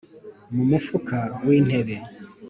[0.55, 1.95] Mu mufuka w intebe